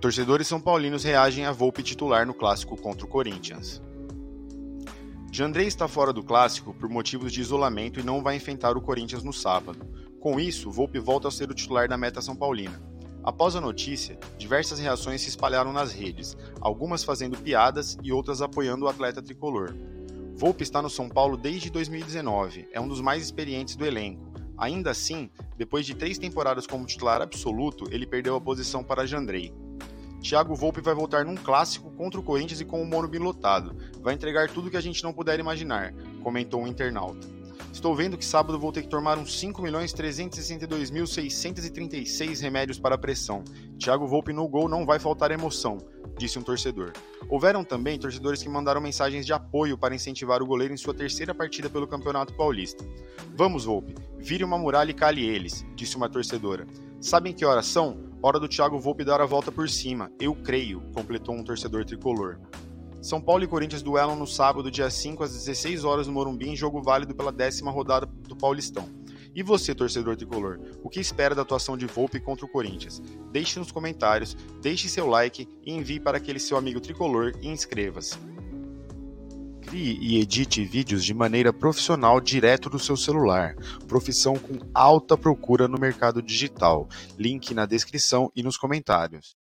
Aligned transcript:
Torcedores 0.00 0.48
são 0.48 0.58
paulinos 0.58 1.04
reagem 1.04 1.44
a 1.44 1.52
Volpe 1.52 1.82
titular 1.82 2.26
no 2.26 2.32
clássico 2.32 2.74
contra 2.74 3.04
o 3.04 3.08
Corinthians. 3.08 3.82
Jandrei 5.30 5.66
está 5.66 5.86
fora 5.86 6.10
do 6.10 6.22
clássico 6.22 6.72
por 6.72 6.88
motivos 6.88 7.30
de 7.30 7.42
isolamento 7.42 8.00
e 8.00 8.02
não 8.02 8.22
vai 8.22 8.34
enfrentar 8.34 8.78
o 8.78 8.80
Corinthians 8.80 9.22
no 9.22 9.32
sábado. 9.32 9.86
Com 10.18 10.40
isso, 10.40 10.70
Volpe 10.70 10.98
volta 10.98 11.28
a 11.28 11.30
ser 11.30 11.50
o 11.50 11.54
titular 11.54 11.86
da 11.86 11.98
meta 11.98 12.22
São 12.22 12.34
Paulina. 12.34 12.82
Após 13.22 13.54
a 13.54 13.60
notícia, 13.60 14.18
diversas 14.38 14.78
reações 14.78 15.20
se 15.20 15.28
espalharam 15.28 15.70
nas 15.70 15.92
redes, 15.92 16.34
algumas 16.62 17.04
fazendo 17.04 17.36
piadas 17.36 17.98
e 18.02 18.10
outras 18.10 18.40
apoiando 18.40 18.86
o 18.86 18.88
atleta 18.88 19.20
tricolor. 19.20 19.74
Volpe 20.34 20.62
está 20.62 20.80
no 20.80 20.88
São 20.88 21.10
Paulo 21.10 21.36
desde 21.36 21.68
2019, 21.68 22.70
é 22.72 22.80
um 22.80 22.88
dos 22.88 23.02
mais 23.02 23.22
experientes 23.22 23.76
do 23.76 23.84
elenco. 23.84 24.32
Ainda 24.56 24.92
assim, 24.92 25.30
depois 25.58 25.84
de 25.84 25.94
três 25.94 26.16
temporadas 26.16 26.66
como 26.66 26.86
titular 26.86 27.20
absoluto, 27.20 27.84
ele 27.90 28.06
perdeu 28.06 28.34
a 28.34 28.40
posição 28.40 28.82
para 28.82 29.06
Jandrei. 29.06 29.52
Thiago 30.20 30.54
Volpe 30.54 30.80
vai 30.80 30.94
voltar 30.94 31.24
num 31.24 31.34
clássico 31.34 31.90
contra 31.92 32.20
o 32.20 32.22
Corinthians 32.22 32.60
e 32.60 32.64
com 32.64 32.82
o 32.82 32.86
Morumbi 32.86 33.18
lotado. 33.18 33.74
Vai 34.00 34.14
entregar 34.14 34.50
tudo 34.50 34.70
que 34.70 34.76
a 34.76 34.80
gente 34.80 35.02
não 35.02 35.12
puder 35.12 35.40
imaginar, 35.40 35.94
comentou 36.22 36.62
um 36.62 36.66
internauta. 36.66 37.40
Estou 37.72 37.94
vendo 37.94 38.18
que 38.18 38.24
sábado 38.24 38.58
vou 38.58 38.72
ter 38.72 38.82
que 38.82 38.88
tomar 38.88 39.16
uns 39.16 39.40
5.362.636 39.40 42.40
remédios 42.40 42.80
para 42.80 42.96
a 42.96 42.98
pressão. 42.98 43.44
Thiago 43.78 44.08
Volpe 44.08 44.32
no 44.32 44.48
gol 44.48 44.68
não 44.68 44.84
vai 44.84 44.98
faltar 44.98 45.30
emoção, 45.30 45.78
disse 46.18 46.36
um 46.38 46.42
torcedor. 46.42 46.92
Houveram 47.28 47.62
também 47.64 47.96
torcedores 47.98 48.42
que 48.42 48.48
mandaram 48.48 48.80
mensagens 48.80 49.24
de 49.24 49.32
apoio 49.32 49.78
para 49.78 49.94
incentivar 49.94 50.42
o 50.42 50.46
goleiro 50.46 50.74
em 50.74 50.76
sua 50.76 50.92
terceira 50.92 51.32
partida 51.32 51.70
pelo 51.70 51.86
Campeonato 51.86 52.34
Paulista. 52.34 52.84
Vamos, 53.36 53.64
Volpe, 53.64 53.94
vire 54.18 54.42
uma 54.42 54.58
muralha 54.58 54.90
e 54.90 54.94
cale 54.94 55.24
eles, 55.24 55.64
disse 55.74 55.96
uma 55.96 56.08
torcedora. 56.08 56.66
Sabem 57.00 57.32
que 57.32 57.44
horas 57.44 57.66
são? 57.66 58.09
Hora 58.22 58.38
do 58.38 58.46
Thiago 58.46 58.78
Volpe 58.78 59.02
dar 59.02 59.22
a 59.22 59.24
volta 59.24 59.50
por 59.50 59.66
cima. 59.66 60.12
Eu 60.20 60.34
creio, 60.34 60.82
completou 60.94 61.34
um 61.34 61.42
torcedor 61.42 61.86
tricolor. 61.86 62.38
São 63.00 63.18
Paulo 63.18 63.44
e 63.44 63.46
Corinthians 63.46 63.80
duelam 63.80 64.14
no 64.14 64.26
sábado, 64.26 64.70
dia 64.70 64.90
5, 64.90 65.24
às 65.24 65.32
16 65.32 65.84
horas 65.84 66.06
no 66.06 66.12
Morumbi, 66.12 66.50
em 66.50 66.54
jogo 66.54 66.82
válido 66.82 67.14
pela 67.14 67.32
décima 67.32 67.70
rodada 67.70 68.04
do 68.04 68.36
Paulistão. 68.36 68.86
E 69.34 69.42
você, 69.42 69.74
torcedor 69.74 70.16
tricolor, 70.16 70.60
o 70.82 70.90
que 70.90 71.00
espera 71.00 71.34
da 71.34 71.40
atuação 71.40 71.78
de 71.78 71.86
Volpe 71.86 72.20
contra 72.20 72.44
o 72.44 72.48
Corinthians? 72.48 73.00
Deixe 73.32 73.58
nos 73.58 73.72
comentários, 73.72 74.36
deixe 74.60 74.86
seu 74.86 75.06
like 75.06 75.48
e 75.64 75.72
envie 75.72 75.98
para 75.98 76.18
aquele 76.18 76.38
seu 76.38 76.58
amigo 76.58 76.78
tricolor 76.78 77.32
e 77.40 77.48
inscreva-se. 77.48 78.18
Crie 79.62 79.98
e 80.00 80.20
edite 80.20 80.64
vídeos 80.64 81.04
de 81.04 81.14
maneira 81.14 81.52
profissional 81.52 82.20
direto 82.20 82.68
do 82.68 82.78
seu 82.78 82.96
celular. 82.96 83.54
Profissão 83.86 84.36
com 84.36 84.58
alta 84.74 85.16
procura 85.16 85.68
no 85.68 85.78
mercado 85.78 86.22
digital. 86.22 86.88
Link 87.18 87.54
na 87.54 87.66
descrição 87.66 88.30
e 88.34 88.42
nos 88.42 88.56
comentários. 88.56 89.39